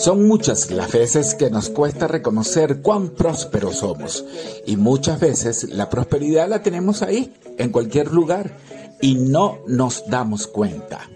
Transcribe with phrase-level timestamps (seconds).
[0.00, 4.24] Son muchas las veces que nos cuesta reconocer cuán prósperos somos
[4.66, 8.56] y muchas veces la prosperidad la tenemos ahí, en cualquier lugar,
[9.00, 11.08] y no nos damos cuenta,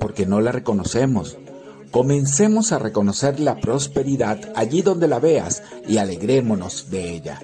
[0.00, 1.36] porque no la reconocemos.
[1.90, 7.40] Comencemos a reconocer la prosperidad allí donde la veas y alegrémonos de ella.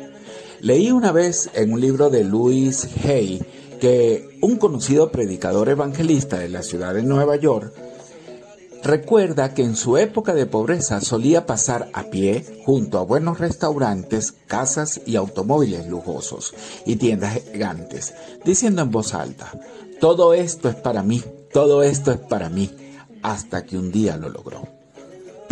[0.60, 3.40] Leí una vez en un libro de Louis Hay
[3.82, 7.74] que un conocido predicador evangelista de la ciudad de Nueva York
[8.84, 14.34] Recuerda que en su época de pobreza solía pasar a pie junto a buenos restaurantes,
[14.46, 16.54] casas y automóviles lujosos
[16.84, 18.14] y tiendas gigantes,
[18.44, 19.52] diciendo en voz alta,
[20.00, 22.70] todo esto es para mí, todo esto es para mí,
[23.22, 24.71] hasta que un día lo logró.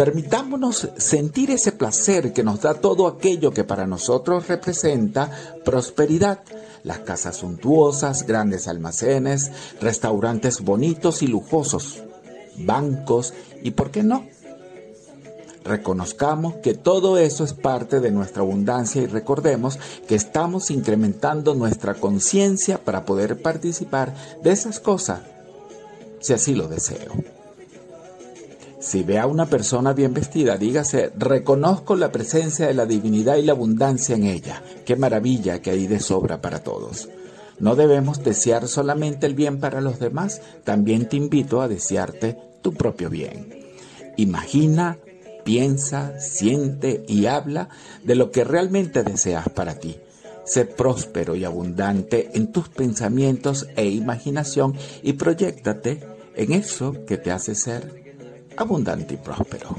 [0.01, 5.31] Permitámonos sentir ese placer que nos da todo aquello que para nosotros representa
[5.63, 6.41] prosperidad.
[6.85, 12.03] Las casas suntuosas, grandes almacenes, restaurantes bonitos y lujosos,
[12.57, 14.25] bancos y, ¿por qué no?
[15.65, 21.93] Reconozcamos que todo eso es parte de nuestra abundancia y recordemos que estamos incrementando nuestra
[21.93, 25.21] conciencia para poder participar de esas cosas,
[26.21, 27.40] si así lo deseo.
[28.81, 33.43] Si ve a una persona bien vestida, dígase, reconozco la presencia de la divinidad y
[33.43, 34.63] la abundancia en ella.
[34.87, 37.11] Qué maravilla que hay de sobra para todos.
[37.59, 42.73] No debemos desear solamente el bien para los demás, también te invito a desearte tu
[42.73, 43.55] propio bien.
[44.17, 44.97] Imagina,
[45.45, 47.69] piensa, siente y habla
[48.03, 49.99] de lo que realmente deseas para ti.
[50.47, 56.01] Sé próspero y abundante en tus pensamientos e imaginación y proyectate
[56.35, 58.01] en eso que te hace ser
[58.61, 59.77] abundante y próspero.